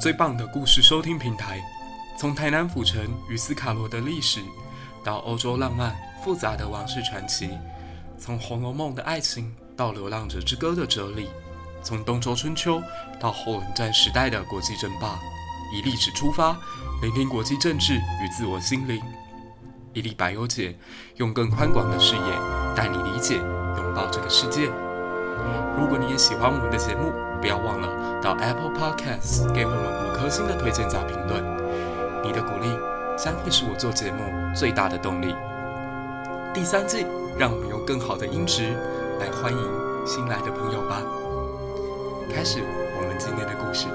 [0.00, 1.62] 最棒的故事收听平台，
[2.16, 4.40] 从台南府城与斯卡罗的历史，
[5.04, 5.94] 到欧洲浪漫
[6.24, 7.50] 复杂的王室传奇，
[8.18, 11.28] 从《红楼梦》的爱情到《流浪者之歌》的哲理，
[11.82, 12.82] 从东周春秋
[13.20, 15.20] 到后冷战时代的国际争霸，
[15.70, 16.56] 以历史出发，
[17.02, 19.02] 聆听国际政治与自我心灵。
[19.92, 20.78] 伊利百优解，
[21.16, 22.38] 用更宽广的视野
[22.74, 24.70] 带你理解、拥抱这个世界。
[25.76, 27.88] 如果你也喜欢我们的节目，不要忘了
[28.22, 31.42] 到 Apple Podcasts 给我们五颗星的推荐加评论。
[32.22, 32.68] 你的鼓励
[33.16, 34.22] 将会是我做节目
[34.54, 35.34] 最大的动力。
[36.52, 37.06] 第三季，
[37.38, 38.76] 让我们用更好的音质
[39.18, 39.58] 来欢迎
[40.06, 41.02] 新来的朋友吧。
[42.32, 42.60] 开始
[42.98, 43.86] 我们今天的故事。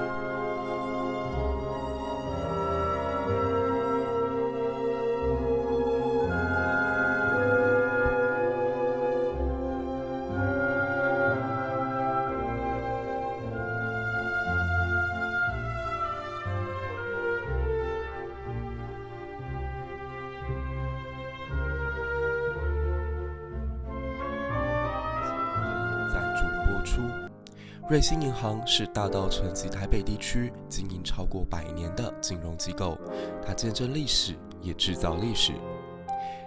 [27.88, 32.98] 瑞兴银行是大稻埕及台北地区经营超过百年的金融机构，
[33.40, 35.52] 它见证历史，也制造历史。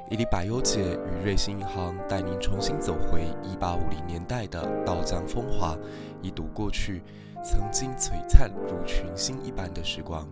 [0.09, 5.77] 一粒百忧解与瑞兴银行带您重新走回一八五零年代的稻江风华，
[6.21, 7.01] 一睹过去
[7.41, 10.27] 曾经璀璨如群星一般的时光。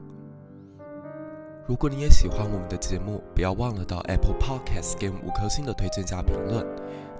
[1.66, 6.68] 如果你也喜欢我们的节目，不要忘了到 Apple Podcast 给五颗星的推荐加评论，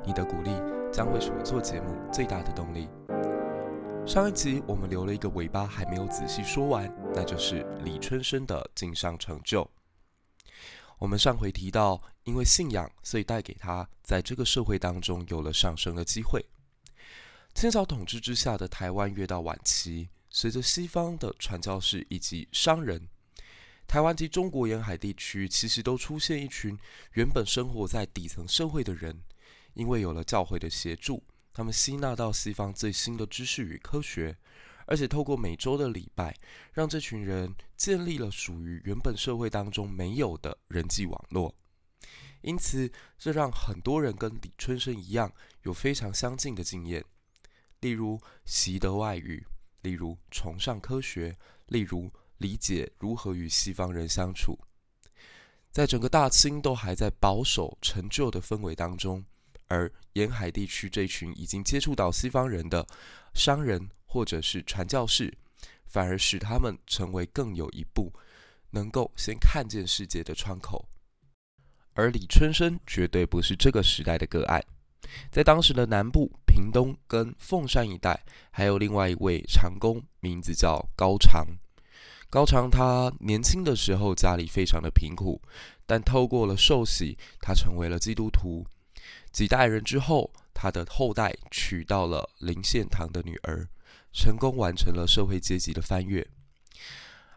[0.04, 0.52] 你的鼓励
[0.92, 2.90] 将会是我做节目最大的动力。
[4.08, 9.70] 上一集我们留了一个尾巴，还没有仔细说完，那就是李春生的经商成就。
[10.98, 16.46] 我们上回提到，因为信仰，所以带给他在这个社会当中有了上升的机会。
[17.54, 23.10] 清朝统治之下的台湾，越到晚期，随着西方的传教士以及商人，
[23.88, 26.80] 台湾及中国沿海地区其实都出现一群
[27.16, 29.22] 原本生活在底层社会的人，
[29.74, 31.22] 因为有了教会的协助。
[31.58, 34.38] 他们吸纳到西方最新的知识与科学，
[34.86, 36.38] 而且透过每周的礼拜，
[36.72, 41.56] 让这群人建立了属于原本社会当中没有的人际网络。
[42.42, 47.04] 因此，这让很多人跟李春生一样，有非常相近的经验，
[47.80, 49.44] 例如习得外语，
[49.82, 51.36] 例如崇尚科学，
[51.66, 52.08] 例如
[52.38, 54.60] 理解如何与西方人相处。
[55.72, 59.26] 在整个大清都还在保守陈旧的氛围当中。
[59.68, 62.86] 而沿海地区这群已经接触到西方人的
[63.34, 65.34] 商人或者是传教士，
[65.86, 68.12] 反而使他们成为更有一步
[68.72, 70.88] 能够先看见世界的窗口。
[71.94, 74.64] 而李春生绝对不是这个时代的个案，
[75.32, 81.46] 在当时的南部屏东跟凤山一带，还有另外一位长工，名字叫高长。
[82.30, 85.42] 高长他年轻的时候家里非常的贫苦，
[85.86, 88.66] 但透过了受洗，他成为了基督徒。
[89.32, 93.68] 几代人之后，他的后代娶到了林献堂的女儿，
[94.12, 96.26] 成功完成了社会阶级的翻越。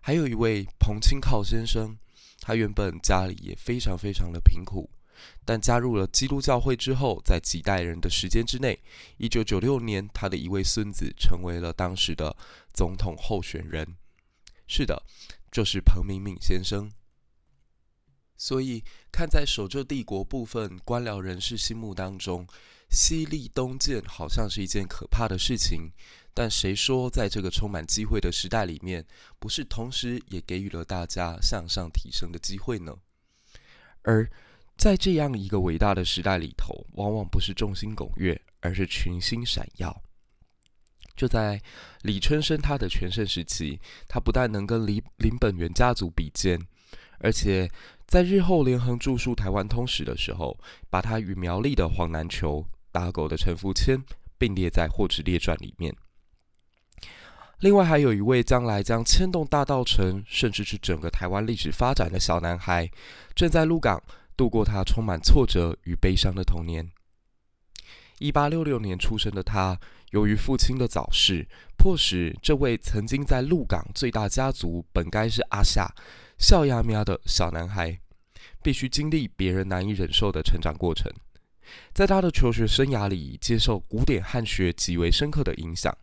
[0.01, 1.99] 还有一位彭清靠先生，
[2.41, 4.89] 他原本家里也非常非常的贫苦，
[5.45, 8.81] 但加入了基督教会之后，在几代人的时间之内，
[9.19, 12.35] 一九九六年，他的一位孙子成为了当时的
[12.73, 13.87] 总统候选人。
[14.67, 15.03] 是的，
[15.53, 16.91] 就是彭明敏先生。
[18.41, 22.47] 所以，看在守旧帝国部分官僚人士心目当中，
[22.89, 25.91] 西历东渐好像是一件可怕的事情。
[26.33, 29.05] 但谁说，在这个充满机会的时代里面，
[29.39, 32.97] 不是同时也给予了大家向上提升的机会呢？
[34.05, 34.27] 而
[34.79, 39.95] 在这样一个伟大的时代里头，往往不是众星拱月，而是群星闪耀。
[41.15, 41.61] 就在
[42.01, 43.79] 李春生他的全盛时期，
[44.09, 46.59] 他不但能跟林林本源家族比肩，
[47.21, 47.71] 而且
[48.07, 50.59] 在日后连横著述《台湾通史》的时候，
[50.89, 54.03] 把他与苗栗的黄南球、打狗的陈福谦
[54.37, 55.95] 并列在《货殖列传》里面。
[57.61, 62.91] 另外，还有一位将来将牵动大稻城，甚至是整个台湾历史发展的小男孩，
[63.35, 64.03] 正在鹿港
[64.35, 66.91] 度过他充满挫折与悲伤的童年。
[68.19, 69.79] 一八六六年出生的他，
[70.13, 71.47] 由于父亲的早逝，
[71.77, 75.95] 迫使这位曾经在鹿港最大家族本该是阿夏。
[76.41, 78.01] 笑亚喵的小男孩，
[78.63, 81.13] 必须经历别人难以忍受的成长过程。
[81.93, 85.95] 在他的求学生涯里，接受古典汉学极为深刻的影响，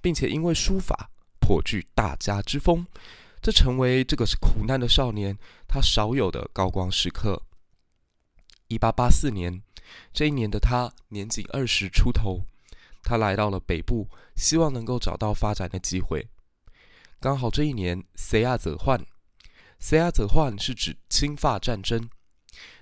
[0.00, 1.10] 并且因为书法
[1.40, 2.86] 颇具大家之风，
[3.42, 5.36] 这成为这个苦难的少年
[5.66, 7.42] 他少有的高光时刻。
[8.68, 9.60] 一八八四年，
[10.12, 12.42] 这一年的他年仅二十出头，
[13.02, 16.28] 他来到了北部，希望能够找到发展的机会。
[17.18, 19.04] 刚好这一年，谁亚则换，
[19.84, 22.08] 谁亚则换是指侵法战争。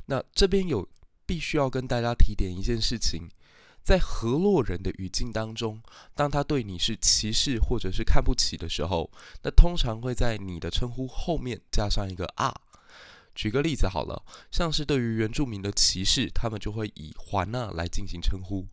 [0.06, 0.88] 那这边有
[1.26, 3.28] 必须要跟大家提点一件事情，
[3.82, 5.82] 在河洛人的语境当中，
[6.14, 9.10] 当他对你是歧视或者是看不起的时候，
[9.42, 12.54] 那通常会在你的称呼后面加上一个啊。
[13.34, 14.22] 举个例子好了，
[14.52, 18.68] 像是对于原住民的歧视，他们就会以环纳来进行称呼，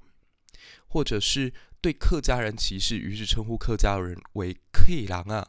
[0.88, 5.48] 或者是对客家人歧视，于是称呼客家人为克郎啊，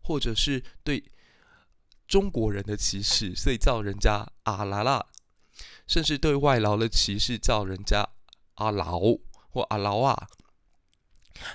[0.00, 1.02] 或者是对
[2.06, 5.04] 中国人的歧视，所以叫人家阿拉拉。
[5.86, 8.08] 甚至对外劳的歧视，叫人家
[8.54, 8.98] 阿劳
[9.50, 10.28] 或阿劳啊。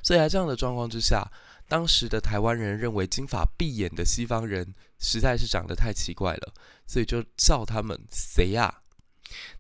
[0.03, 1.31] 所以在这样的状况之下，
[1.67, 6.53] 当时的台湾人认为金发碧眼的西方人实在是长得太奇怪了，
[6.85, 8.81] 所以就叫他们谁呀？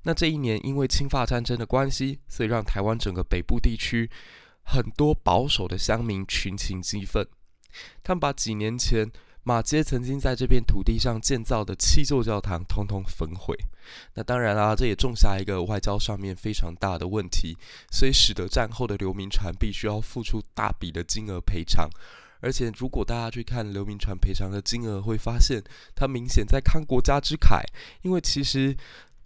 [0.03, 4.09] 那这一年因为清法战争的关系，所以让台湾整个北部地区
[4.61, 7.27] 很多保守的乡民群情激愤，
[8.03, 9.11] 他们把几年前。
[9.49, 13.57] 马街曾经在这片土地上建造的七座教堂，通通焚毁。
[14.13, 17.57] 那当然啦，这也种下一个外交上面非常大的问题，
[17.91, 21.89] 所以使得战后的刘铭传必须要付出大笔的金额赔偿。
[22.41, 25.63] 而且，如果大家去看刘铭传赔偿的金额，会发现
[25.95, 27.63] 他明显在慷国家之慨，
[28.03, 28.77] 因为其实。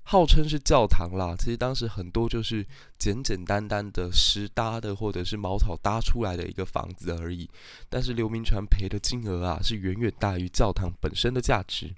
[0.05, 2.65] 号称是教堂啦，其实当时很多就是
[2.99, 7.49] 简简单单的石搭的，或者是茅草搭出来的一个房子而已。
[7.89, 11.95] 但是刘铭传赔的金额啊，是远远大于教堂本身的价值。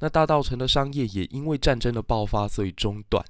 [0.00, 3.24] 那大稻城的商业也因为战争的爆发，所以中断。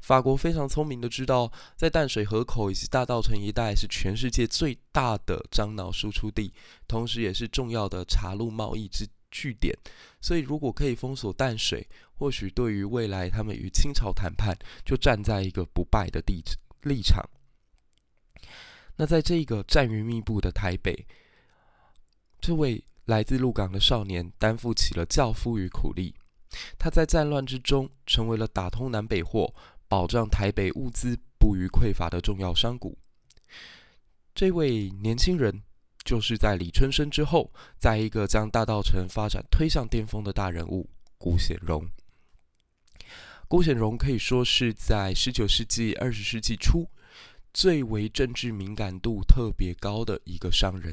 [0.00, 6.52] 法国非常聪明的知道，在淡水河口以及大稻城一带是全世界最大的樟脑输出地，
[6.86, 9.76] 同时也是重要的茶路贸易之据点。
[10.20, 11.88] 所以如果可以封锁淡水，
[12.18, 16.42] 或许对于未来他们与清朝谈判，就站在一个不败的地
[16.82, 17.28] 立场。
[18.96, 21.06] 那在这个战云密布的台北，
[22.40, 26.14] 这位来自鹿港的少年担负起了教夫与苦力。
[26.78, 29.54] 他在战乱之中成为了打通南北货、
[29.88, 32.96] 保障台北物资不虞匮乏的重要商贾。
[34.34, 35.62] 这位年轻人
[36.04, 41.86] 就是在李春生之后，在一个将大稻城发展推向巅峰的大人物——古显荣。
[43.48, 46.88] 郭显荣可以说是在十九世纪、二十世纪初
[47.54, 50.92] 最为政治敏感度特别高的一个商人。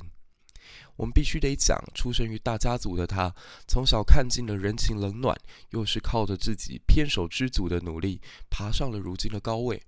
[0.96, 3.34] 我们必须得讲，出生于大家族的他，
[3.68, 5.36] 从小看尽了人情冷暖，
[5.72, 9.82] 又是靠着自己偏手知足的努力，爬上了如今的高位。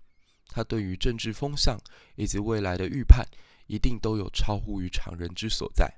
[0.47, 1.79] 他对于政治风向
[2.15, 3.23] 以及未来的预判，
[3.67, 5.94] 一定都有超乎于常人之所在。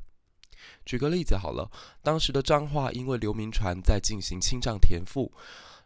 [0.85, 1.71] 举个例子好了，
[2.03, 5.31] 当时的彰化因为刘铭传在进行清账田赋。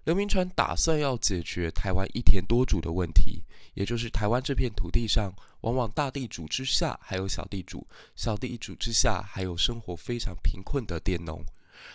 [0.03, 3.43] 刘铭传打算要解决台湾一田多主的问题，
[3.75, 5.31] 也就是台湾这片土地上，
[5.61, 11.43] 往往大地主之下还有小地主，小地主之下还有生活非常贫困的佃农。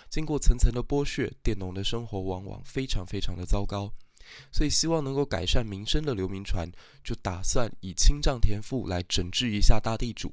[0.09, 3.93] 经过层层的剥削，佃农的生活往往非常非常的糟糕。
[4.53, 6.69] 所以，希望能够改善民生的刘铭传，
[7.05, 10.33] 就打算以清账田赋来整治一下大地主。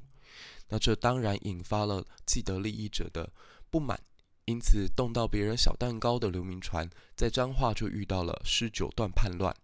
[0.69, 3.31] 那这当然引发了既得利益者的
[3.69, 3.99] 不满。
[4.45, 9.55] 因此，动到别人小蛋糕的刘铭传，在彰化就遇到了十九段叛乱。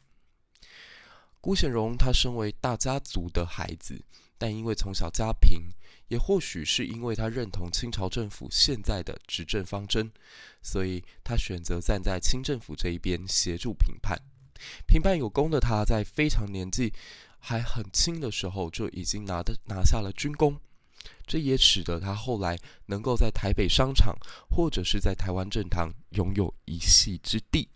[1.41, 4.01] 辜显荣他身为大家族的孩子，
[4.37, 5.69] 但因为从小家贫，
[6.07, 10.11] 也或许是因为他认同清朝政府现在的执政方针，
[10.61, 14.17] 所以他选择站在清政府这一边协助平叛。
[14.87, 16.93] 平叛有功的他，在非常年纪
[17.39, 20.59] 还很轻的时候，就已经拿的拿下了军功。
[21.25, 24.17] 这也使得他后来能够在台北商场
[24.49, 27.69] 或者是在台湾政坛拥有一席之地。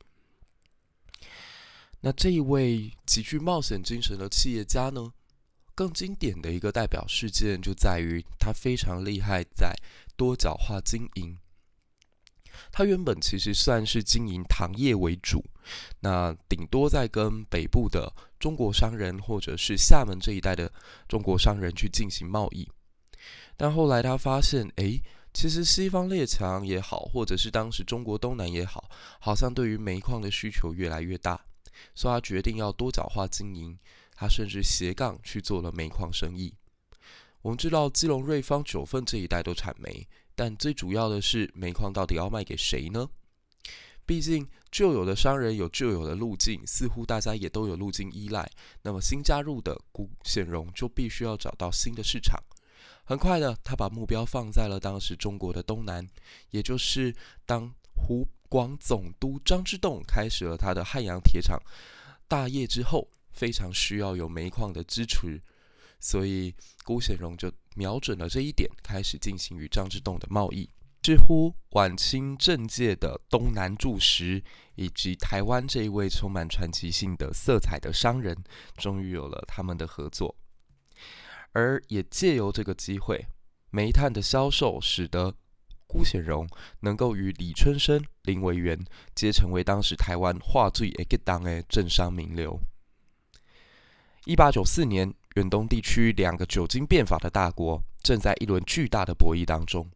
[2.01, 5.13] 那这一位极具冒险精神的企业家呢，
[5.74, 9.74] 更经典的一个代表事件就在于他非常厉害在
[10.18, 11.38] 多角化经营。
[12.72, 15.44] 他原本其实算是经营糖业为主，
[16.01, 20.72] 那顶多在跟北部的中国商人或者是厦门这一带的
[21.08, 22.70] 中国商人去进行贸易。
[23.56, 25.01] 但后来他发现，诶，
[25.34, 28.89] 其实西方列强也好，或者是当时中国东南也好，
[29.20, 31.39] 好像对于煤矿的需求越来越大，
[31.96, 33.77] 所以他决定要多角化经营。
[34.15, 36.53] 他甚至斜杠去做了煤矿生意。
[37.42, 43.10] 我们知道基隆、瑞芳、九份这一带都产煤，但最主要的是煤矿到底要卖给谁呢？
[44.06, 48.50] 毕竟旧有的商人有旧有的路径，似乎大家也都有路径依赖。
[48.84, 52.39] 那么新加入的辜显荣就必须要找到新的市场。
[53.05, 56.07] 很快的，他把目标放在了当时中国的东南，
[56.51, 57.13] 也就是
[57.45, 61.60] 当湖广总督张之洞开始了他的汉阳铁厂
[62.27, 65.41] 大业之后，非常需要有煤矿的支持，
[66.00, 66.55] 所以
[66.86, 70.69] 辜显荣就瞄准了这一点，开始进行与张之洞的贸易。
[71.05, 74.41] 似乎晚清政界的东南柱石，
[74.75, 78.41] 以及台湾这一位充满传奇性的色彩的商人，
[78.77, 80.33] 终于有了他们的合作。
[81.53, 83.25] 而也借由这个机会，
[83.72, 85.33] 煤炭的销售，使得
[85.88, 86.48] 辜显荣
[86.81, 88.77] 能够与李春生、林维源
[89.15, 92.60] 皆成为当时台湾话最会讲的政商名流。
[94.25, 99.89] 一八九四年，远东地区两个久经变法的大国，正在一轮巨大的博弈当中。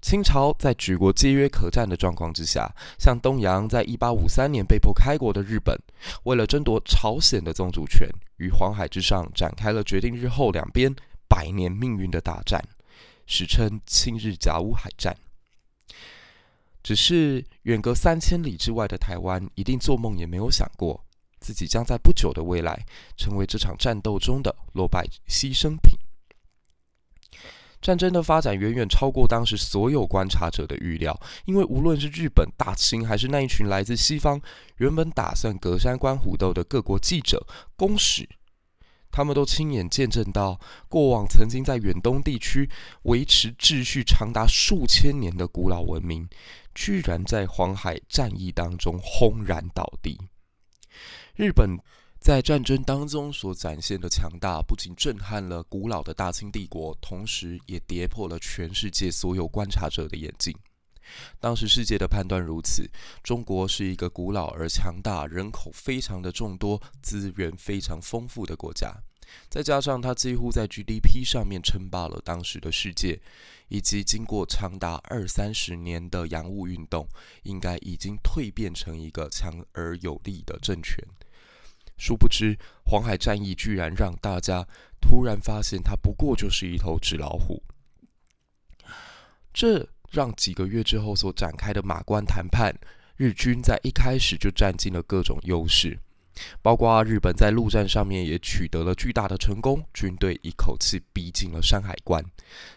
[0.00, 5.78] 清朝在举国皆曰可战的状况之下，向东洋在一八五三年被迫开国的日本，
[6.24, 8.06] 为了争夺朝鲜的宗主权，
[8.44, 10.94] 于黄海之上展开了决定日后两边
[11.28, 12.62] 百年命运的大战，
[13.26, 15.16] 史称清日甲午海战。
[16.82, 21.02] 只是远隔三千里之外的台湾，一定做梦也没有想过，
[21.40, 22.84] 自己将在不久的未来，
[23.16, 25.96] 成为这场战斗中的落败牺牲品。
[27.84, 34.40] 战争的发展远远超过当时所有观察者的预料，因为无论是日本、大清，还是那一群来自西方、
[34.78, 38.26] 原本打算隔山观虎斗的各国记者、公使，
[39.10, 42.70] 他们都亲眼见证到过往曾经在远东地区
[43.02, 46.26] 维持秩序长达数千年的古老文明，
[46.74, 50.18] 居然在黄海战役当中轰然倒地。
[51.36, 51.76] 日本。
[52.24, 60.56] 在战争当中所展现的强大，不仅震撼了古老的大清帝国，同时也跌破了全世界所有观察者的眼镜。
[61.38, 62.90] 当时世界的判断如此：
[63.22, 68.90] 中国是一个古老而强大、人口非常的众多、资源非常丰富的国家，
[69.50, 73.20] 再加上它几乎在 GDP 上面称霸了当时的世界，
[73.68, 77.06] 以及经过长达二三十年的洋务运动，
[77.42, 80.96] 应该已经蜕变成一个强而有力的政权。
[81.96, 84.66] 殊不知，黄海战役居然让大家
[85.00, 87.62] 突然发现，它不过就是一头纸老虎。
[89.52, 92.74] 这让几个月之后所展开的马关谈判，
[93.16, 95.96] 日军在一开始就占尽了各种优势，
[96.60, 102.24] 包括日本在陆战上面也取得了巨大的成功，军队一口气逼近了山海关。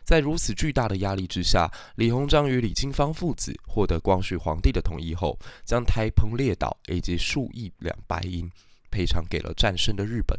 [0.03, 8.49] 在如此巨大的压力之下，李鸿章与李经芳父子获得光绪皇帝的同意后，将台澎列岛以及数亿两白银。
[8.89, 10.37] 赔偿给了战胜的日本，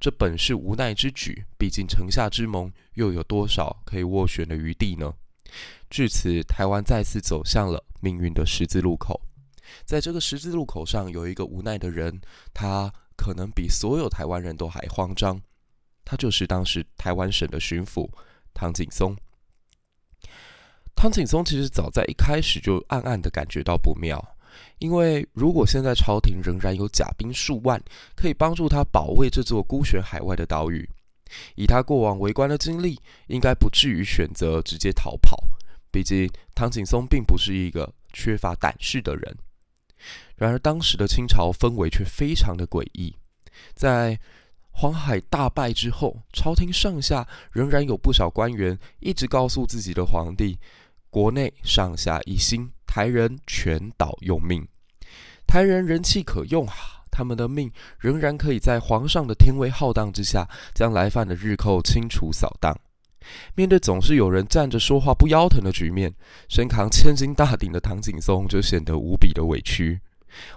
[0.00, 5.14] 这本是无奈之举，毕竟城下之盟又有多少可以斡旋的余地呢？
[5.90, 9.20] 至此，台湾再次走向了命运的十字路口。
[9.84, 12.20] 在这个十字路口上，有一个无奈的人，
[12.52, 15.40] 他可能比所有台湾人都还慌张。
[16.04, 18.10] 他就是当时台湾省的巡抚
[18.52, 19.16] 唐景松。
[20.94, 24.18] 唐景松其实早在一开始就暗暗的感觉到不妙。
[24.82, 27.80] 因为如果现在朝廷仍然有甲兵数万，
[28.16, 30.90] 可以帮助他保卫这座孤悬海外的岛屿，
[31.54, 32.98] 以他过往为官的经历，
[33.28, 35.38] 应该不至于选择直接逃跑。
[35.92, 39.36] 毕竟唐景崧并不是一个缺乏胆识的人。
[40.34, 43.14] 然而当时的清朝氛围却非常的诡异，
[43.74, 44.18] 在
[44.72, 50.58] 黄海大败之后，朝廷上下仍然有不少官员一直告诉自己的皇帝，
[51.08, 52.72] 国内上下一心。
[52.84, 54.68] 台人全岛用命，
[55.52, 57.04] 台人人气可用啊！
[57.10, 62.74] 他们的命仍然可以在皇上的天威浩荡之下，将来犯的日寇清除扫荡。
[63.54, 66.10] 面对总是有人站着说话不腰疼的局面，
[66.48, 70.00] 身扛千斤大鼎的唐景崧就显得无比的委屈。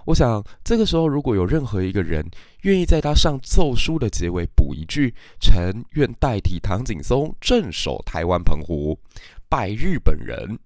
[0.06, 2.26] 我想，这个时候如果有任何一个人
[2.62, 8.98] 愿意在他上奏书的结尾补一句“臣愿代替唐景崧镇守台湾澎湖，
[9.46, 10.58] 拜日本人”。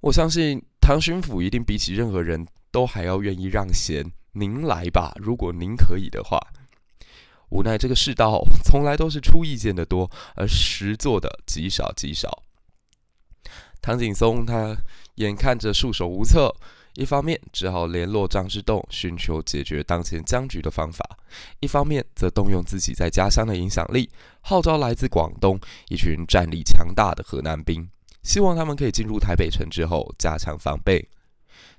[0.00, 4.12] 我相信唐巡抚一定比起任何人都还要愿意让贤。
[4.32, 6.38] 您来吧，如果您可以的话。
[7.48, 12.42] 无奈这个世道 从来都是出意见的多，而实做的极少极少。
[13.80, 14.76] 唐景崧他
[15.14, 16.52] 眼看着束手无策，
[16.94, 21.04] 一方面只好联络张之洞，寻求解决当前僵局的方法；
[21.60, 25.58] 一方面则动用自己在家乡的影响力，号召来自广东
[25.88, 27.88] 一群战力强大的河南兵。
[28.24, 31.08] 希望他们可以进入台北城之后加强防备。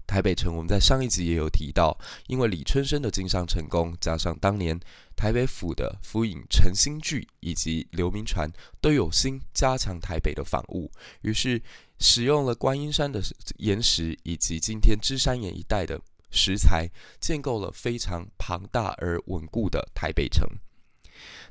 [0.08, 1.96] 台北城我们在上一集也有提到，
[2.28, 4.80] 因为李春生的经商成功，加上当年
[5.18, 8.50] 台北府的府尹陈新聚以及刘铭传
[8.80, 10.90] 都有心加强台北的防务，
[11.22, 11.62] 于是
[12.00, 13.22] 使用了观音山的
[13.58, 16.00] 岩石以及今天芝山岩一带的
[16.32, 20.48] 石材，建构了非常庞大而稳固的台北城。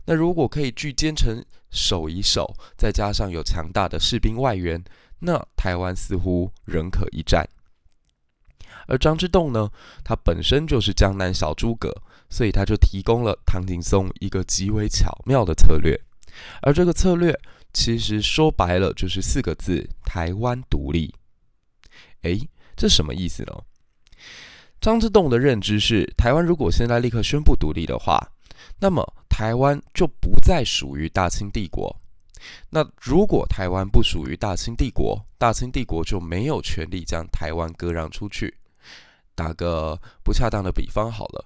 [0.06, 4.82] 那如果可以据坚城守一守，再加上有强大的士兵外援，
[5.18, 7.46] 那台湾似乎仍可一战。
[8.86, 9.70] 而张之洞呢，
[10.04, 11.92] 他本身就是江南小诸葛，
[12.30, 16.00] 所以他就提供了唐景崧一个极为巧妙的策略，
[16.62, 17.38] 而这个策略
[17.72, 21.14] 其实说白了就是四个字：台湾独立。
[22.22, 23.52] 诶，这什么意思呢？
[24.80, 28.32] 张之洞的认知是，台湾如果现在立刻宣布独立的话，
[28.78, 31.94] 那么台湾就不再属于大清帝国。
[32.70, 38.54] 那如果台湾不属于大清帝国，大清帝国就没有权利将台湾割让出去。
[39.36, 41.44] 打个不恰当的比方好了，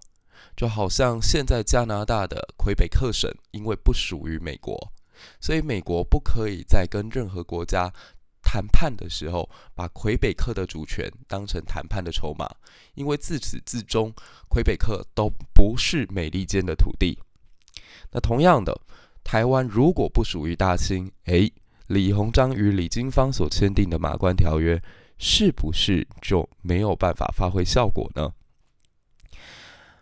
[0.57, 4.93] 就好像现在加拿大的魁北克省因为不属于美国，
[5.41, 7.93] 所以美国不可以再跟任何国家
[8.43, 12.49] 谈判的时候，把魁北克的主权当成谈判的筹码，
[12.95, 14.13] 因为自始至终，
[14.49, 17.19] 魁北克都不是美利坚的土地。
[18.13, 18.81] 那同样的，
[19.23, 21.53] 台湾如果不属于大清，诶，
[21.89, 24.81] 李鸿章与李经芳所签订的马关条约，
[25.23, 28.33] 是不是就没有办法发挥效果呢？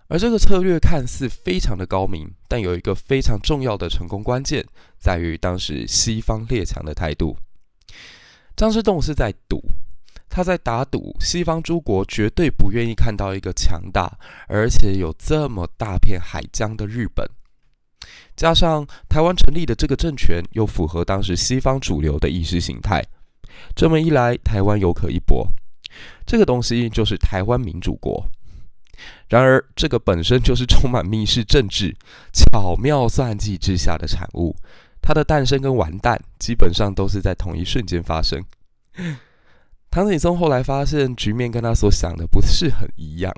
[0.06, 4.64] 而这个策略看似非常的高明，但有一个非常重要的成功关键，
[4.96, 7.36] 在于当时西方列强的态度。
[8.56, 9.60] 张之洞是在赌，
[10.30, 17.28] 他在打赌，西方诸国绝对不愿意看到一个强大而且有这么大片海疆的日本，
[18.36, 23.04] 加上台湾成立的这个政权又符合当时西方主流的意识形态，
[23.74, 25.46] 这么一来，台湾有可一搏。
[26.26, 28.28] 这个东西就是台湾民主国。
[29.28, 31.94] 然而，这个本身就是充满密室政治、
[32.32, 34.56] 巧妙算计之下的产物。
[35.00, 38.44] 它的诞生跟完蛋基本上都是在同一瞬间发生。
[39.90, 43.32] 唐景崧后来发现局面跟他所想的不是很一样，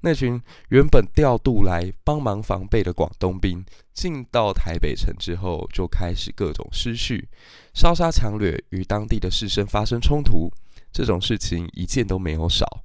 [0.00, 7.28] 那群原本调度来帮忙防备的广东兵进到台北城之后，就开始各种失序、
[7.74, 10.50] 烧杀抢掠，与当地的士绅发生冲突，
[10.92, 12.84] 这种事情一件都没有少。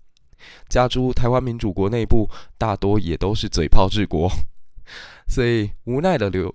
[0.69, 4.29] 加诸台湾民主国内部大多也都是嘴炮治国，
[5.27, 6.53] 所以无奈的刘。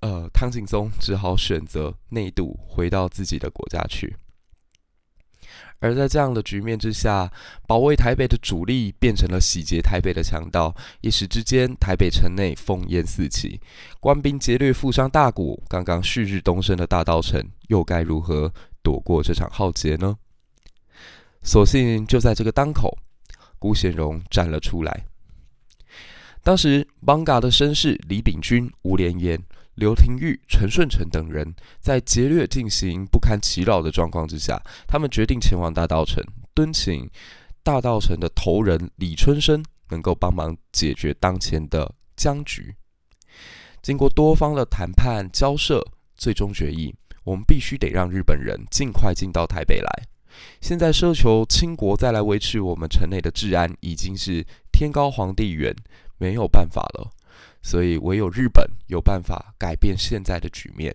[0.00, 4.14] 呃，唐景崧只好选择内渡，回到自己的国家去。
[5.80, 7.30] 而在这样的局面之下，
[7.66, 13.60] 保卫台北的主力变成了洗劫台北的强盗，一时之间，台北城内烽烟四起，
[14.00, 15.58] 官兵劫掠富商大贾。
[15.68, 20.16] 刚刚旭日东升的大稻城，又该如何躲过这场浩劫呢？
[21.42, 22.98] 所幸就在这个当口，
[23.58, 25.04] 辜显荣站了出来。
[26.42, 29.40] 当时，邦嘎的绅士李秉钧、吴连言。
[29.78, 37.08] 刘廷玉、陈顺成等人在劫掠进行不堪其扰的状况之下，他们决定前往大稻城，敦请
[37.62, 42.74] 大稻城的头人李春生能够帮忙解决当前的僵局。
[43.80, 45.86] 经过多方的谈判交涉，
[46.16, 49.88] 最终决议，我们必须得让日本人尽快进到台北来。
[50.60, 55.74] 现在奢求清国再来维持我们城内的治安，已经是天高皇帝远，
[56.18, 57.12] 没有办法了。
[57.62, 60.94] 所以，唯有日本有办法改变现在的局面。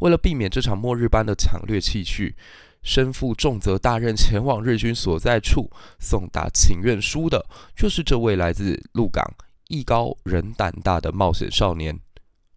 [0.00, 2.34] 为了避免这场末日般的抢掠弃去，
[2.82, 5.70] 身负重责大任前往日军所在处
[6.00, 7.46] 送达请愿书的，
[7.76, 9.24] 就是这位来自鹿港、
[9.68, 11.96] 艺高人胆大的冒险少年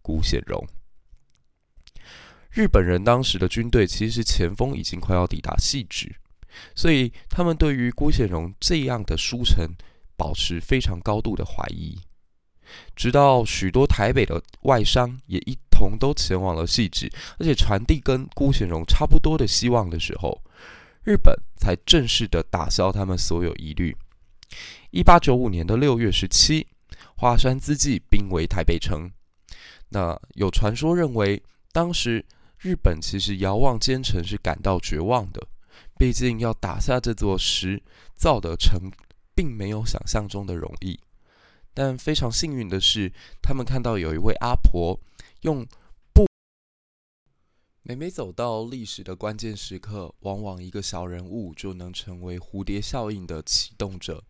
[0.01, 0.67] 辜显荣。
[2.49, 6.15] 日本人当时的军队其实前锋已经快要抵达汐止，
[6.73, 9.69] 所以他们对于辜显荣这样的书城
[10.17, 11.99] 保持非常高度的怀疑。
[12.95, 20.41] 直到许多台北的外商也一同都前往了汐止，而且传递跟辜显荣差不多的希望的时候，
[21.03, 23.95] 日本才正式的打消他们所有疑虑。
[24.91, 26.65] 一八九五年的六月十七，
[27.17, 29.11] 华山资纪兵围台北城。
[29.89, 32.25] 那有传说认为，当时
[32.57, 35.47] 日本其实遥望坚城是感到绝望的，
[35.97, 37.81] 毕竟要打下这座石
[38.15, 38.91] 造的城，
[39.35, 40.99] 并没有想象中的容易。
[41.75, 43.11] 但非常幸运的是，
[43.41, 44.97] 他们看到有一位阿婆
[45.41, 45.67] 用
[46.13, 46.25] 布。
[47.83, 54.23] 每每走到历史的关键时刻，往往一个小人物就能成为蝴蝶效应的启动者。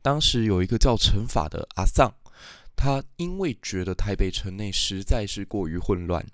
[0.00, 2.14] 当时有一个叫陈法的阿桑，
[2.74, 6.26] 他因为觉得台北城内实在是过于混乱，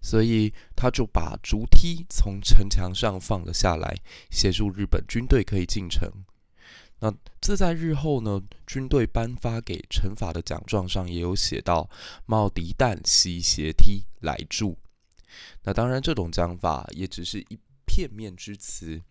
[0.00, 3.94] 所以他就把竹梯从城墙上放了下来，
[4.30, 6.10] 协助日本军队可以进城。
[7.04, 11.90] 那这在日后呢，军队颁发给陈法的奖状上也有写到
[12.26, 14.78] “冒敌弹携斜梯来助”。
[15.64, 19.02] 那当然，这种讲法也只是一片面之词，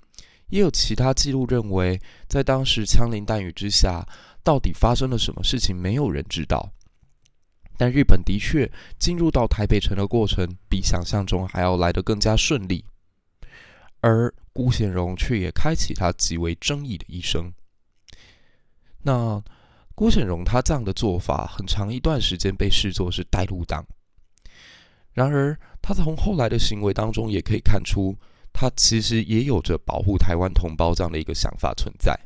[0.48, 2.00] 也有其他记录认为，
[2.30, 4.08] 在当时枪林弹雨之下，
[4.42, 6.72] 到底发生了什么事情，没有人知道。
[7.76, 12.86] 但日本的确进入到台北城的过程，比想象中还要来得更加顺利，
[14.00, 17.52] 而辜显荣却也开启他极为争议的一生。
[19.04, 19.42] 那
[19.96, 23.86] 郭显荣他这样的做法，很长一段时间被视作是带路党。
[25.14, 28.18] 然而，他从后来的行为当中也可以看出，
[28.54, 32.18] 他其实也有着保护台湾同胞这样的一个想法存在。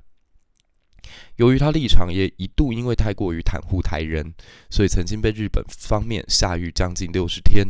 [1.38, 4.34] 由于他立场也一度因为太过于袒护台人，
[4.70, 7.66] 所以曾经被日本方面下狱将近六十天。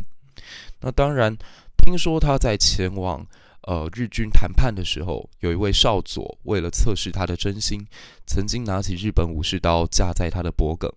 [0.81, 1.35] 那当然，
[1.77, 3.25] 听说他在前往
[3.65, 7.85] 呃日军谈判的时候，有一位少佐为了测试他的真心，
[8.25, 10.89] 曾经拿起日本武士刀架在他的脖颈。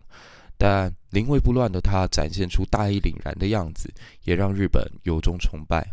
[0.60, 3.88] 但临危不乱的他展现出大义凛然的样子，
[4.24, 5.88] 也让日本由衷崇拜。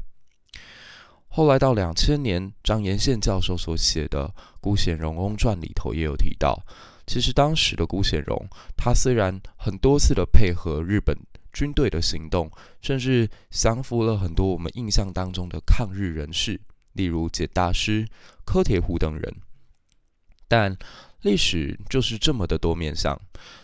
[1.28, 4.28] 后来到两千年，张延宪教授所写的
[4.60, 6.66] 《辜显荣翁传》里头也有提到，
[7.06, 11.16] 其实当时的辜显荣，他虽然很多次的配合日本
[11.56, 16.60] 军队的行动，甚至降服了很多我们印象当中的抗日人士，
[16.92, 18.06] 例如简大师、
[18.46, 19.36] 柯铁虎等人，
[20.50, 20.78] 但
[21.22, 23.18] 历史就是这么的多面向。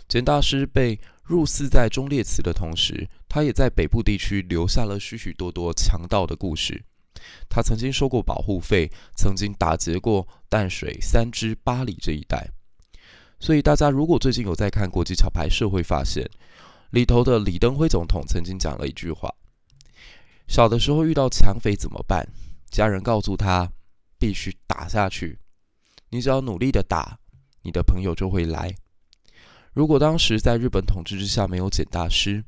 [0.07, 6.83] 简大师被入祀在忠烈祠的同时，他也在北部地区留下了许许多多强盗的故事。
[7.49, 12.49] 他曾经收过保护费，曾经打劫过淡水、三芝、八里这一带。
[13.39, 16.29] 所以大家如果最近有在看国际桥牌社，会发现
[16.91, 19.33] 里头的李登辉总统曾经讲了一句话：
[20.47, 22.27] 小的时候遇到抢匪怎么办？
[22.69, 23.71] 家人告诉他，
[24.19, 25.39] 必须打下去。
[26.09, 27.17] 你只要努力的打，
[27.61, 28.75] 你的朋友就会来。
[29.71, 32.43] 如果当时在日本统治之下没有简大师，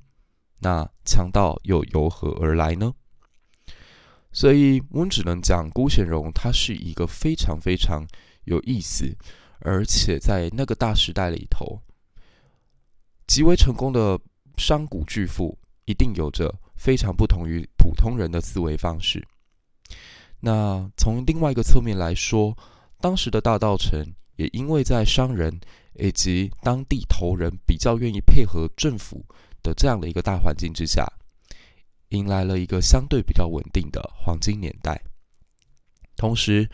[0.60, 2.94] 那强盗又由何而来呢？
[4.34, 8.06] 所以我们只能讲，辜显荣他是一个非常非常
[8.44, 9.16] 有意思，
[9.60, 11.82] 而且在那个大时代里头
[13.26, 14.20] 极为成功的
[14.58, 19.26] 商贾巨富，一定有着非常不同于普通人的思维方式。
[20.40, 22.58] 那从另外一个侧面来说，
[23.00, 25.60] 当时的大稻城也因为在商人
[25.96, 29.26] 以及当地头人比较愿意配合政府
[29.62, 31.06] 的这样的一个大环境之下。
[32.10, 35.02] 迎来了一个相对比较稳定的黄金年代，
[36.16, 36.70] 同时，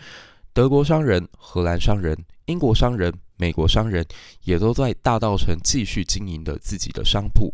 [0.52, 4.06] 德国商人、荷兰商人、英国商人、美国商人
[4.44, 7.54] 也都在大稻城继续经营着自己的商铺。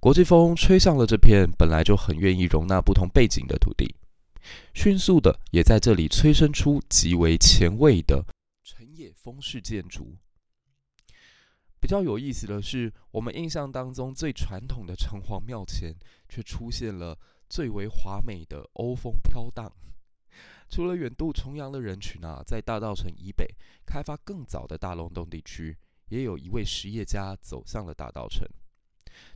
[0.00, 3.94] 国际风吹向了这片本来就很愿意容纳不同背景的土地，
[4.72, 8.24] 迅速的也在这里催生出极为前卫的
[8.64, 10.16] 城野风式建筑。
[11.78, 15.94] 比较有意思的是，我们印象当中最传统的城隍庙前，
[16.30, 17.18] 却出现了
[17.50, 19.70] 最为华美的欧风飘荡。
[20.70, 23.46] 除了远渡重洋的人群啊，在大稻城以北
[23.84, 25.76] 开发更早的大龙洞地区，
[26.08, 28.48] 也有一位实业家走向了大稻城。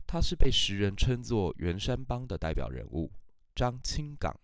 [0.07, 3.11] 他是被时人称作圆山帮的代表人物
[3.55, 4.39] 张清港。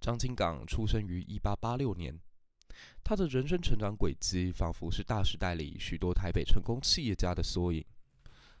[0.00, 2.18] 张清港出生于一八八六年。
[3.02, 7.84] 他的人生成长轨迹，仿佛是大时代里许多台北成功企业家的缩影。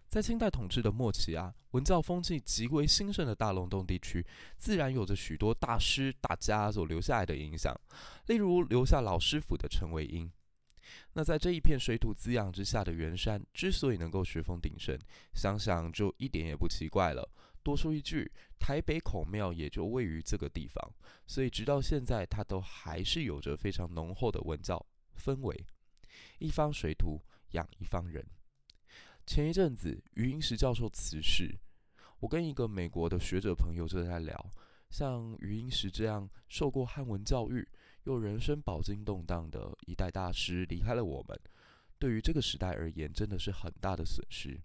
[0.08, 7.72] 在清代统治的末期啊，文教风气极为兴盛的大龙洞地区，自然有着许多大师大家所留下来的影响。
[8.26, 10.28] 例如，留下老师傅的陈维英。
[11.12, 14.98] 那在这一片水土滋养之下的圆山，之所以能够学风鼎盛，
[15.34, 17.28] 想想就一点也不奇怪了。
[17.62, 20.92] 多说一句，台北孔庙也就位于这个地方，
[21.26, 24.84] 所以直到现在，它都还是有着非常浓厚的文教
[25.16, 25.66] 氛围。
[26.38, 27.20] 一方水土
[27.50, 28.24] 养一方人。
[29.26, 31.54] 前一阵子，余英时教授辞世，
[32.20, 34.50] 我跟一个美国的学者朋友就在聊，
[34.88, 37.68] 像余英时这样受过汉文教育
[38.08, 41.38] 又人生饱经动荡的一代大师离开了我们，
[41.98, 44.58] 对于这个时代而言，真的是很大的损失。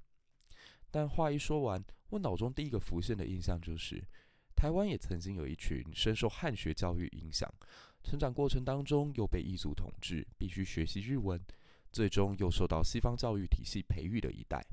[0.89, 4.01] 但话一说完，我脑中第一个浮现的印象就是，
[4.55, 7.53] 台湾也曾经有一群深受汉学教育影响，
[8.01, 11.37] 成长过程当中又被异族统治，必须学习日文，
[11.91, 14.65] 最终又受到西方教育体系培育的一代。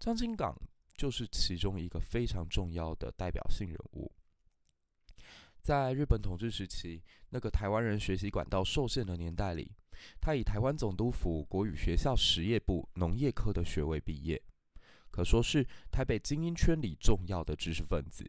[0.00, 0.52] 张清港
[0.96, 4.10] 就是其中一个非常重要的代表性人物。
[5.66, 9.72] 在日本统治时期，那个台湾人学习管道受限的年代里，
[10.20, 14.40] 他以台湾总督府国语学校实业部农业科的学位毕业。
[15.10, 18.24] 可说是台北精英圈里重要的知识分子。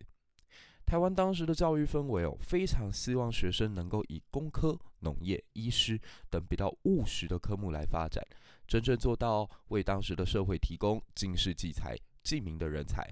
[0.83, 8.25] 台湾当时的教育氛围哦，非常希望学生能够以工科、农业、医师等比较务实的科目来发展，
[8.65, 13.07] 真正做到为当时的社会提供经世济才、济民的人才。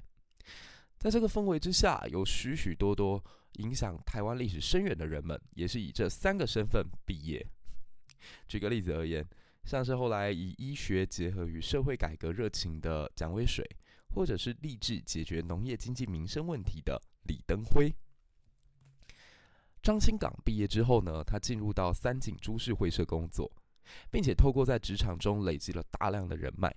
[0.97, 3.23] 在这个氛围之下，有许许多多
[3.55, 7.45] 影响台湾历史深远的人们，也是以这三个身份毕业。
[8.47, 9.27] 举个例子而言。
[9.65, 13.67] 像是后来以医学结合与社会改革热情的蒋渭水，
[14.13, 17.91] 或者是立志解决农业经济民生问题的李登辉。
[19.81, 23.51] 张清港毕业之后呢，他进入到三井株式会社工作，
[24.11, 26.71] 并且透过在职场中累积了大量的人脉，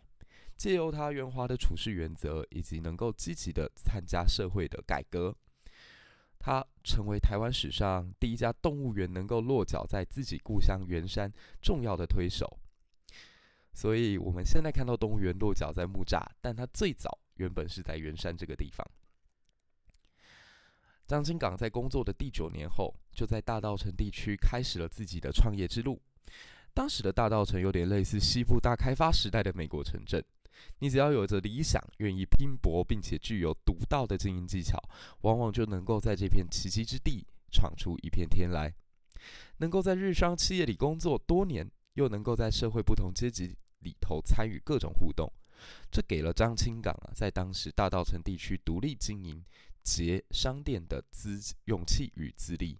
[0.56, 5.36] 借由他圆滑的处事原则以及能够积极的参加社会的改革，
[6.48, 11.30] 他成为台湾史上第一家动物园能够落脚在自己故乡圆山
[11.61, 12.58] 重要的推手。
[13.74, 18.82] 所以我们现在看到动物园落脚在木栅，但它最早原本是在圆山这个地方。
[21.06, 26.00] 张金港在工作的第九年后，就在大稻城地区开始了自己的创业之路。
[26.72, 30.24] 当时的大稻城有点类似西部大开发时代的美国城镇，
[30.80, 34.82] 你只要有着理想、愿意拼搏，并且具有独到的经营技巧，
[35.22, 38.72] 往往就能够在这片奇迹之地闯出一片天来。
[39.58, 45.32] 能够在日商企业里工作多年，又能够在社会不同阶级里头参与各种互动，
[45.90, 49.44] 这给了张清港啊，在当时大稻城地区独立经营
[49.82, 52.78] 结商店的资勇气与资历。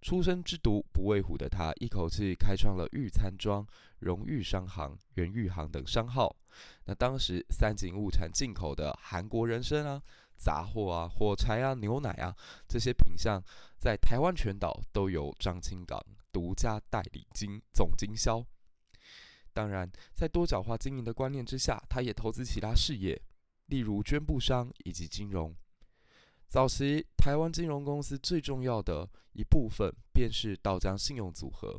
[0.00, 3.66] 出生之犊不畏虎的他，一口气开创了御餐庄、
[3.98, 6.34] 荣誉商行、元玉行等商号。
[6.84, 10.02] 那当时三井物产进口的韩国人参啊、
[10.36, 12.34] 杂货啊、火柴啊、牛奶啊
[12.68, 13.42] 这些品项，
[13.78, 16.00] 在台湾全岛都由张清港
[16.32, 18.44] 独家代理经总经销。
[19.52, 23.20] 当然，在多角化经营的观念之下，他也投资其他事业，
[23.66, 25.52] 例如绢布商以及金融。
[26.48, 31.78] 早期台湾金融公司最重要的一部分便是道江信用组合。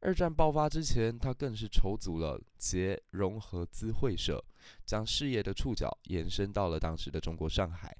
[0.00, 4.42] 二战爆发之前，他更是筹组了捷融合资会社，
[4.86, 7.94] 将事业的触角延伸到了当时的中国上海。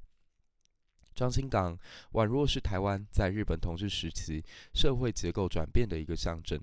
[1.15, 1.79] 张清港
[2.13, 4.43] 宛若是台湾在日本统治时期
[4.73, 6.59] 社会结构转变的一个象征。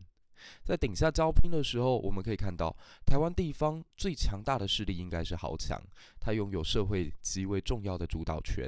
[0.63, 5.79] 在顶下交兵的时候，我们可以看到台湾地方最强大的势力应该是豪强，
[6.19, 8.67] 他拥有社会极为重要的主导权。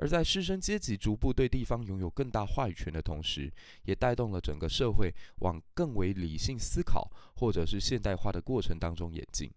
[0.00, 3.52] 而在师生阶级逐步对地方拥有更大话语权的同时，
[3.84, 9.50] 也带动了整个社会往更为理性思考或者是现代化的过程当中演进。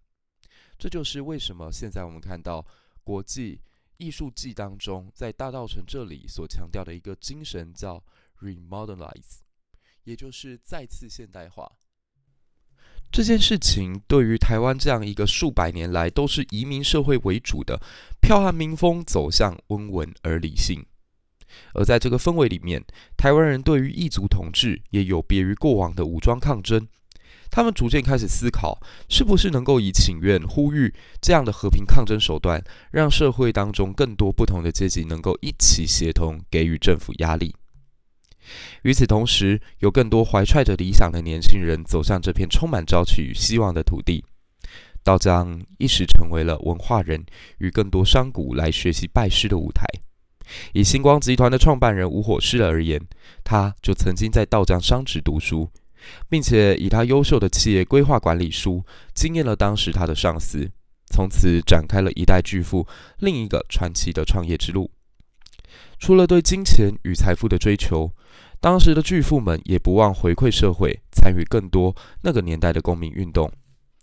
[0.77, 2.65] 这就是为什么现在我们看到
[3.05, 3.61] 国际
[3.95, 8.03] 艺术季当中，在大道城这里所强调的一个精神叫
[8.41, 9.39] “remodernize”，
[10.03, 11.71] 也就是再次现代化。
[13.13, 17.79] 这件事情对于台湾这样一个数百年来都是移民社会为主的，
[18.19, 20.83] 剽悍民风走向温文而理性。
[21.75, 22.83] 而在这个氛围里面，
[23.15, 26.87] 台湾人对于异族统治也有别于过往的武装抗争，
[27.51, 37.53] 他们逐渐开始思考，是不是能够以请愿、呼吁这样的和平抗争手段，让社会当中更多不同的阶级能够一起协同，给予政府压力。
[38.83, 44.23] 与此同时，有更多怀揣着理想的年轻人走向这片充满朝气与希望的土地。
[45.03, 47.25] 道江一时成为了文化人
[47.57, 49.85] 与更多商贾来学习拜师的舞台。
[50.73, 53.01] 以星光集团的创办人吴火狮而言，
[53.43, 55.69] 他就曾经在道江商职读书，
[56.29, 60.69] 并且以他优秀的企业规划管理书惊艳了当时他的上司，
[61.11, 62.85] 从此展开了一代巨富
[63.19, 64.91] 另一个传奇的创业之路。
[65.97, 68.11] 除了对金钱与财富的追求，
[68.63, 73.51] 当时的巨富们也不忘回馈社会，参与更多那个年代的公民运动。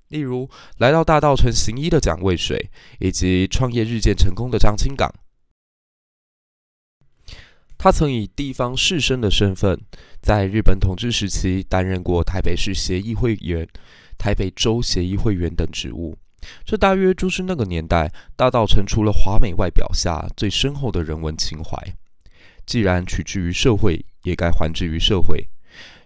[0.08, 2.68] 例如，来到大稻城行医的蒋渭水，
[2.98, 5.10] 以及创业日渐成功的张清港。
[7.78, 9.80] 他曾以地方士绅的身份，
[10.20, 13.66] 在日本统治时期担任过台北市协议会员、
[14.18, 16.18] 台北州协议会员等职务。
[16.66, 21.78] 这大约就是那个年代大稻城除了华美外表下最深厚的人文情怀。
[22.66, 25.48] 既然取之于社会，也该还之于社会。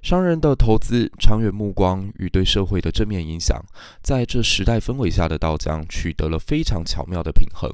[0.03, 3.64] 商人的投资、长远目光与对社会的正面影响，
[4.03, 7.70] 在这时代氛围下的道江取得了非常巧妙的平衡。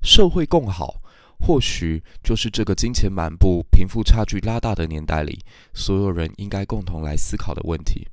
[0.00, 1.02] 社会共好，
[1.40, 5.40] 或许就是这个金钱满布、贫富差距拉大的年代里，
[5.74, 8.06] 所有人应该共同来思考的问题。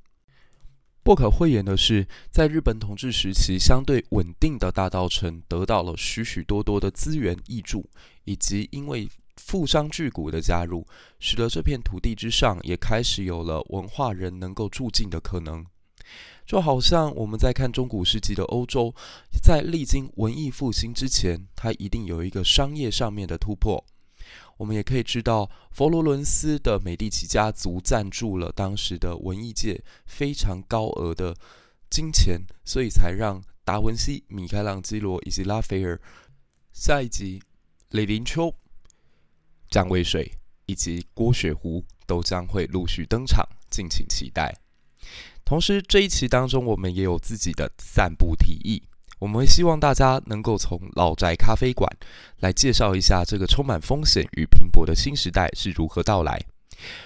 [1.04, 7.88] 不可讳言的是，在日本统治时期相对稳定的大稻城，得到了许许多多的资源挹注，
[8.26, 9.08] 以及因为
[9.48, 10.86] 富商巨贾的加入，
[11.22, 15.66] 使得这片土地之上也开始有了文化人能够住进的可能。
[16.46, 18.94] 就好像我们在看中古世纪的欧洲，
[19.42, 23.82] 在历经文艺复兴之前，它一定有一个商业上面的突破。
[24.58, 31.34] 我们也可以知道，佛罗伦斯的美第奇家族赞助了当时的文艺界非常高额的
[31.90, 35.98] 金钱，所以才让达文西、米开朗基罗以及拉斐尔。
[36.74, 37.42] 下一集，
[37.92, 38.54] 李林秋。
[39.70, 40.32] 蒋渭水
[40.66, 44.54] 以及郭雪湖都将会陆续登场，敬请期待。
[45.46, 48.84] 同时，这一期当中我们也有自己的散步提议，
[49.20, 51.90] 我们会希望大家能够从老宅咖啡馆
[52.40, 56.40] 来介绍一下这个充满风险与拼搏的新时代是如何到来。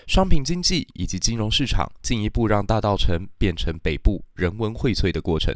[0.07, 5.55] 商品经济以及金融市场进一步让大稻城变成北部人文荟萃的过程。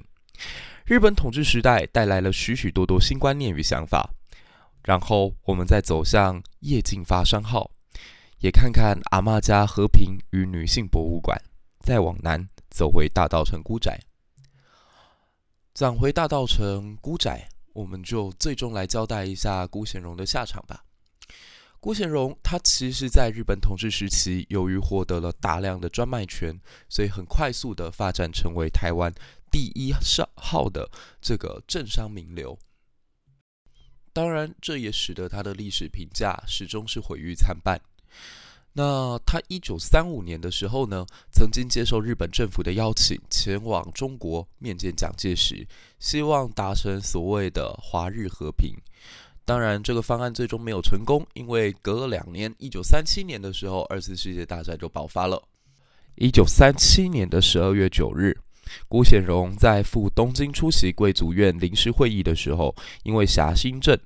[0.86, 4.13] 日本统治时代带来了许许多多新观念与想法，
[4.86, 7.71] 然后我们再走向夜景发商号，
[8.39, 11.41] 也看看阿嬷家和平与女性博物馆，
[11.80, 14.00] 再往南走回大稻埕孤宅。
[15.74, 20.84] 讲回大稻埕孤宅，我们就最终来交代一下辜显荣的下场吧。
[21.80, 29.12] 辜显荣他其实，在日本统治时期，由于获得了大量的专卖权，所以很快速的发展成为台湾
[29.52, 32.58] 第一商号的这个政商名流。
[34.15, 37.78] 当然，这也使得他的历史评价始终是毁誉参半。
[38.71, 45.67] 那他一九三五年的时候呢，曾经接受日本政府的邀请，前往中国面见蒋介石，
[45.99, 48.73] 希望达成所谓的华日和平。
[49.43, 55.43] 当然，这个方案最终没有成功，因为隔了两年，一九三七年的时候，二次世界大战就爆发了。
[56.15, 58.38] 一九三七年的十二月九日，
[58.88, 63.97] 郭显荣在赴东京出席贵族院临时会议的时候，因为狭心症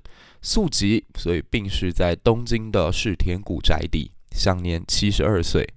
[0.42, 4.10] 宿疾，所以病逝在东京的世田谷宅邸。
[4.32, 5.68] 享年七十二岁，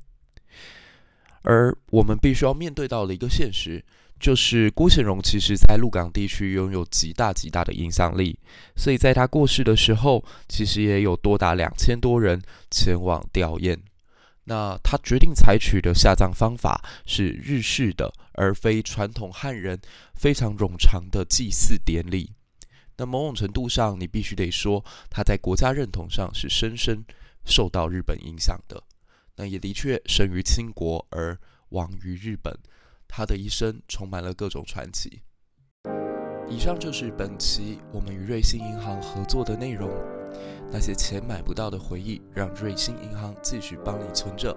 [1.41, 3.84] 而我们必须要面对到的一个现实，
[4.19, 8.38] 就是郭显荣其实在鹿港地区拥有极大极大的影响力，
[8.76, 13.76] 所以在他过世的时候，其实也有多达两千多人前往吊唁。
[14.46, 19.80] 那他决定采取的下葬方法是日式的，而非传统汉人
[20.14, 22.34] 非常冗长的祭祀典礼。
[22.98, 27.06] 那某种程度上，你必须得说，他在国家认同上是深深。
[27.46, 28.82] 受到日本影响的，
[29.36, 31.38] 那也的确生于清国而
[31.72, 32.58] 亡于日本。
[33.06, 35.24] 他的一生充满了各种传奇。
[36.48, 39.90] 以上就是本期我们与瑞信银行合作的内容。
[40.72, 44.56] 那些钱买不到的回忆，让瑞星银行继续帮你存着，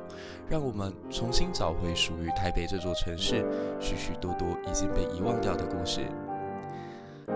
[0.48, 3.44] 让我们重新找回属于台北这座城市
[3.80, 6.00] 许许多多已经被遗忘掉的故事。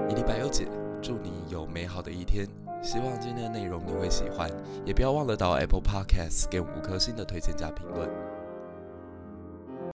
[0.08, 0.66] 一历百忧解，
[1.02, 2.46] 祝你有美好的一天。
[2.82, 4.50] 希望今天的内容你会喜欢，
[4.86, 8.08] 也不要忘了到 Apple Podcast 给五颗星的推荐加评论。